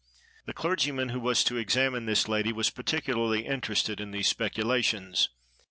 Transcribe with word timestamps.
The 0.47 0.53
clergyman 0.53 1.09
who 1.09 1.19
was 1.19 1.43
to 1.43 1.57
examine 1.57 2.07
this 2.07 2.27
lady 2.27 2.51
was 2.51 2.71
particularly 2.71 3.45
interested 3.45 4.01
in 4.01 4.09
these 4.09 4.27
speculations. 4.27 5.29